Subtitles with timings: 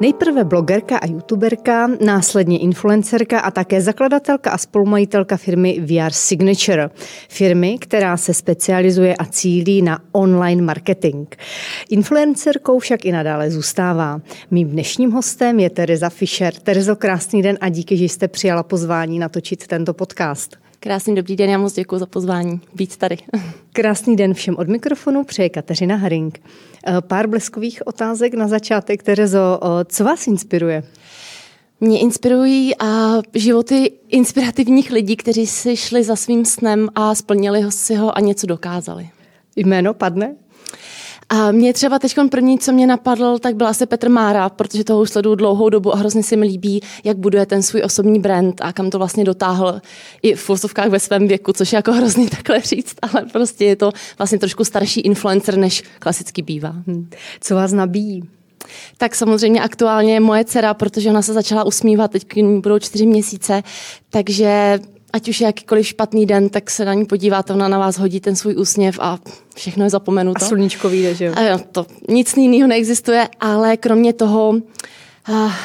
[0.00, 6.90] Nejprve blogerka a youtuberka, následně influencerka a také zakladatelka a spolumajitelka firmy VR Signature.
[7.28, 11.28] Firmy, která se specializuje a cílí na online marketing.
[11.90, 14.20] Influencerkou však i nadále zůstává.
[14.50, 16.54] Mým dnešním hostem je Tereza Fischer.
[16.54, 20.65] Terezo, krásný den a díky, že jste přijala pozvání natočit tento podcast.
[20.80, 23.18] Krásný dobrý den, já moc děkuji za pozvání být tady.
[23.72, 26.40] Krásný den všem od mikrofonu, přeje Kateřina Haring.
[26.86, 29.02] Eh, pár bleskových otázek na začátek.
[29.02, 30.82] Terezo, co vás inspiruje?
[31.80, 37.94] Mě inspirují a životy inspirativních lidí, kteří si šli za svým snem a splnili si
[37.94, 39.08] ho a něco dokázali.
[39.56, 40.34] Jméno padne?
[41.28, 45.00] A mě třeba teď první, co mě napadl, tak byla se Petr Mára, protože toho
[45.02, 48.60] už sleduju dlouhou dobu a hrozně si mi líbí, jak buduje ten svůj osobní brand
[48.60, 49.80] a kam to vlastně dotáhl
[50.22, 53.76] i v fosovkách ve svém věku, což je jako hrozně takhle říct, ale prostě je
[53.76, 56.74] to vlastně trošku starší influencer, než klasicky bývá.
[56.86, 57.08] Hmm.
[57.40, 58.22] Co vás nabíjí?
[58.98, 63.62] Tak samozřejmě aktuálně moje dcera, protože ona se začala usmívat, teď budou čtyři měsíce,
[64.10, 64.78] takže
[65.16, 68.20] ať už je jakýkoliv špatný den, tak se na ní podíváte, ona na vás hodí
[68.20, 69.18] ten svůj úsměv a
[69.54, 70.44] všechno je zapomenuto.
[70.44, 71.32] A sluníčko vyjde, že jo?
[71.36, 74.54] A jo, to nic jiného neexistuje, ale kromě toho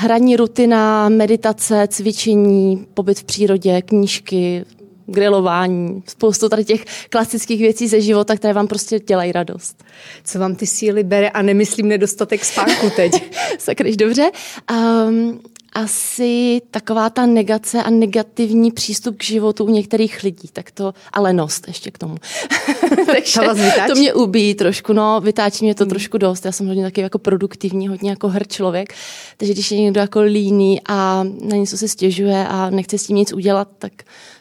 [0.00, 4.64] hraní rutina, meditace, cvičení, pobyt v přírodě, knížky,
[5.06, 9.84] grilování, spoustu tady těch klasických věcí ze života, které vám prostě dělají radost.
[10.24, 13.32] Co vám ty síly bere a nemyslím nedostatek spánku teď?
[13.58, 14.30] Sakryš, dobře.
[14.70, 15.40] Um,
[15.72, 21.20] asi taková ta negace a negativní přístup k životu u některých lidí, tak to, a
[21.20, 22.16] lenost ještě k tomu.
[23.06, 23.40] Takže
[23.88, 25.90] to mě ubíjí trošku, no, vytáčí mě to hmm.
[25.90, 28.94] trošku dost, já jsem hodně taky jako produktivní, hodně jako hr člověk,
[29.36, 33.16] takže když je někdo jako líný a na něco se stěžuje a nechce s tím
[33.16, 33.92] nic udělat, tak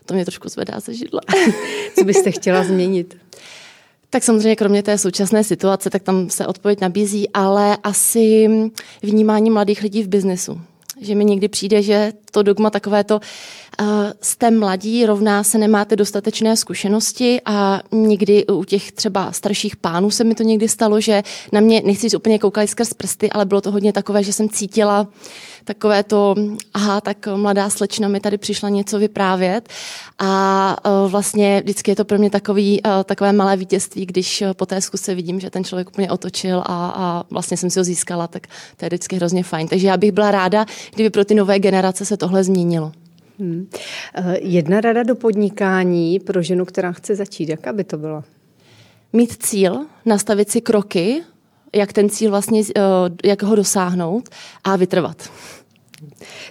[0.06, 1.22] to mě trošku zvedá ze židla.
[2.00, 3.18] Co byste chtěla změnit?
[4.10, 8.50] Tak samozřejmě kromě té současné situace, tak tam se odpověď nabízí, ale asi
[9.04, 10.62] vnímání mladých lidí v biznesu
[11.02, 13.20] že mi někdy přijde, že to dogma takové to
[14.22, 20.24] jste mladí, rovná se nemáte dostatečné zkušenosti a někdy u těch třeba starších pánů se
[20.24, 23.62] mi to někdy stalo, že na mě, nechci říct úplně koukali skrz prsty, ale bylo
[23.62, 25.08] to hodně takové, že jsem cítila
[25.64, 26.36] takové to,
[26.74, 29.70] aha, tak mladá slečna mi tady přišla něco vyprávět
[30.20, 34.66] a uh, vlastně vždycky je to pro mě takový, uh, takové malé vítězství, když po
[34.66, 36.64] té zkuse vidím, že ten člověk úplně otočil a,
[36.96, 39.68] a vlastně jsem si ho získala, tak to je vždycky hrozně fajn.
[39.68, 42.92] Takže já bych byla ráda, kdyby pro ty nové generace se tohle změnilo.
[43.40, 43.70] Hmm.
[44.40, 48.24] Jedna rada do podnikání pro ženu, která chce začít, jaká by to byla?
[49.14, 51.22] Mít cíl, nastavit si kroky,
[51.76, 52.82] jak ten cíl vlastně, eh,
[53.24, 54.30] jak ho dosáhnout
[54.64, 55.30] a vytrvat.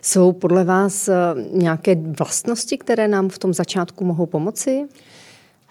[0.02, 1.14] Jsou podle vás eh,
[1.52, 4.84] nějaké vlastnosti, které nám v tom začátku mohou pomoci?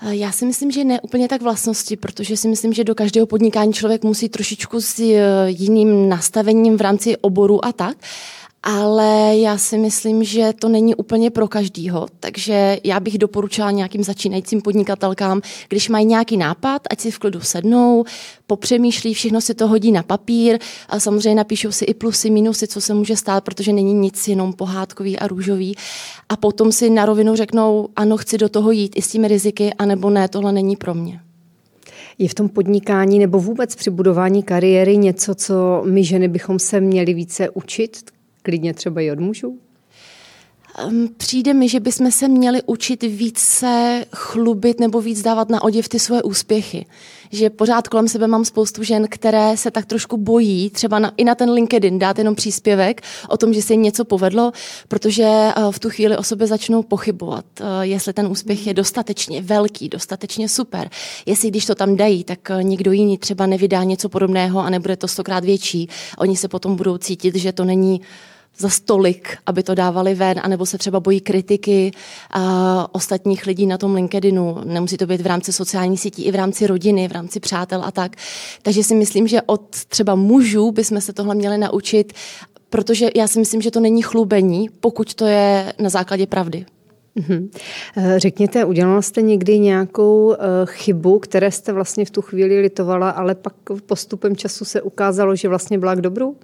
[0.09, 3.73] Já si myslím, že ne úplně tak vlastnosti, protože si myslím, že do každého podnikání
[3.73, 4.99] člověk musí trošičku s
[5.45, 7.97] jiným nastavením v rámci oboru a tak
[8.67, 14.03] ale já si myslím, že to není úplně pro každýho, takže já bych doporučila nějakým
[14.03, 18.03] začínajícím podnikatelkám, když mají nějaký nápad, ať si v klidu sednou,
[18.47, 20.59] popřemýšlí, všechno si to hodí na papír
[20.89, 24.53] a samozřejmě napíšou si i plusy, minusy, co se může stát, protože není nic jenom
[24.53, 25.75] pohádkový a růžový
[26.29, 29.73] a potom si na rovinu řeknou, ano, chci do toho jít i s těmi riziky,
[29.73, 31.19] anebo ne, tohle není pro mě.
[32.17, 36.79] Je v tom podnikání nebo vůbec při budování kariéry něco, co my ženy bychom se
[36.79, 38.14] měli více učit,
[38.45, 39.59] klidně třeba i od mužů?
[41.17, 45.99] Přijde mi, že bychom se měli učit více chlubit nebo víc dávat na oděv ty
[45.99, 46.85] svoje úspěchy.
[47.31, 51.23] Že pořád kolem sebe mám spoustu žen, které se tak trošku bojí, třeba na, i
[51.23, 54.51] na ten LinkedIn dát jenom příspěvek o tom, že se jim něco povedlo,
[54.87, 59.41] protože eh, v tu chvíli o sobě začnou pochybovat, eh, jestli ten úspěch je dostatečně
[59.41, 60.89] velký, dostatečně super.
[61.25, 64.95] Jestli když to tam dají, tak eh, někdo jiný třeba nevydá něco podobného a nebude
[64.95, 65.89] to stokrát větší.
[66.17, 68.01] Oni se potom budou cítit, že to není
[68.57, 71.91] za stolik, aby to dávali ven, anebo se třeba bojí kritiky
[72.31, 74.57] a ostatních lidí na tom LinkedInu.
[74.63, 77.91] Nemusí to být v rámci sociálních sítí, i v rámci rodiny, v rámci přátel a
[77.91, 78.15] tak.
[78.61, 82.13] Takže si myslím, že od třeba mužů bychom se tohle měli naučit,
[82.69, 86.65] protože já si myslím, že to není chlubení, pokud to je na základě pravdy.
[87.15, 87.49] Mhm.
[87.97, 93.09] Eh, řekněte, udělala jste někdy nějakou eh, chybu, které jste vlastně v tu chvíli litovala,
[93.09, 93.53] ale pak
[93.85, 96.35] postupem času se ukázalo, že vlastně byla k dobru?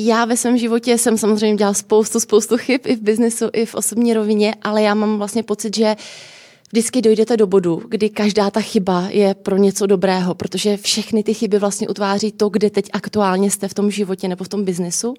[0.00, 3.74] Já ve svém životě jsem samozřejmě dělala spoustu, spoustu chyb i v biznesu, i v
[3.74, 5.96] osobní rovině, ale já mám vlastně pocit, že
[6.72, 11.34] vždycky dojdete do bodu, kdy každá ta chyba je pro něco dobrého, protože všechny ty
[11.34, 15.14] chyby vlastně utváří to, kde teď aktuálně jste v tom životě nebo v tom biznesu.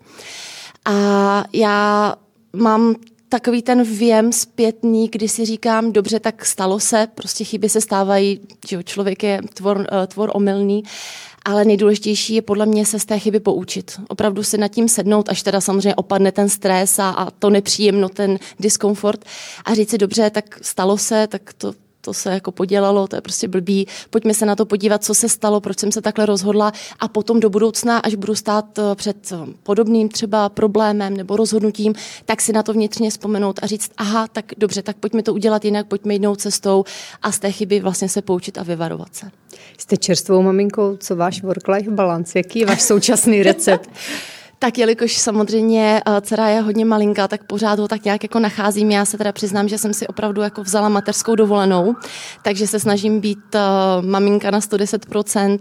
[0.85, 2.15] A já
[2.53, 2.95] mám
[3.29, 8.39] takový ten věm zpětný, kdy si říkám, dobře, tak stalo se, prostě chyby se stávají,
[8.67, 10.83] že člověk je tvor, eh, tvor omylný,
[11.45, 14.01] ale nejdůležitější je podle mě se z té chyby poučit.
[14.07, 18.09] Opravdu si nad tím sednout, až teda samozřejmě opadne ten stres a, a to nepříjemno,
[18.09, 19.25] ten diskomfort
[19.65, 21.73] a říct si, dobře, tak stalo se, tak to
[22.09, 25.29] to se jako podělalo, to je prostě blbý, pojďme se na to podívat, co se
[25.29, 29.31] stalo, proč jsem se takhle rozhodla a potom do budoucna, až budu stát eh, před
[29.31, 31.93] eh, podobným třeba problémem nebo rozhodnutím,
[32.25, 35.65] tak si na to vnitřně vzpomenout a říct, aha, tak dobře, tak pojďme to udělat
[35.65, 36.83] jinak, pojďme jinou cestou
[37.21, 39.31] a z té chyby vlastně se poučit a vyvarovat se.
[39.77, 43.89] Jste čerstvou maminkou, co váš work-life balance, jaký je váš současný recept?
[44.61, 48.91] Tak jelikož samozřejmě uh, dcera je hodně malinká, tak pořád ho tak nějak jako nacházím.
[48.91, 51.95] Já se teda přiznám, že jsem si opravdu jako vzala mateřskou dovolenou,
[52.41, 55.57] takže se snažím být uh, maminka na 110%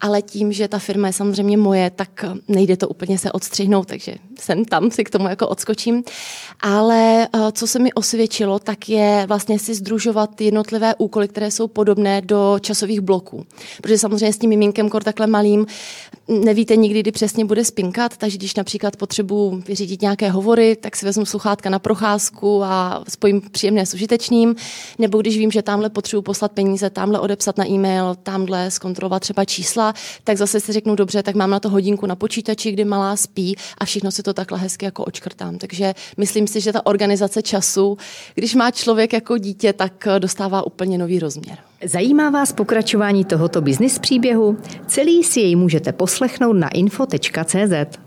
[0.00, 4.14] ale tím, že ta firma je samozřejmě moje, tak nejde to úplně se odstřihnout, takže
[4.40, 6.04] jsem tam, si k tomu jako odskočím.
[6.60, 11.68] Ale eh, co se mi osvědčilo, tak je vlastně si združovat jednotlivé úkoly, které jsou
[11.68, 13.46] podobné do časových bloků.
[13.82, 15.66] Protože samozřejmě s tím miminkem kor takhle malým
[16.28, 21.06] nevíte nikdy, kdy přesně bude spinkat, takže když například potřebuji vyřídit nějaké hovory, tak si
[21.06, 24.56] vezmu sluchátka na procházku a spojím příjemné s užitečným,
[24.98, 29.44] nebo když vím, že tamhle potřebuji poslat peníze, tamhle odepsat na e-mail, tamhle zkontrolovat třeba
[29.44, 29.85] čísla,
[30.24, 33.56] tak zase si řeknu, dobře, tak mám na to hodinku na počítači, kdy malá spí
[33.78, 35.58] a všechno si to takhle hezky jako očkrtám.
[35.58, 37.98] Takže myslím si, že ta organizace času,
[38.34, 41.58] když má člověk jako dítě, tak dostává úplně nový rozměr.
[41.84, 44.58] Zajímá vás pokračování tohoto biznis příběhu?
[44.86, 48.05] Celý si jej můžete poslechnout na info.cz.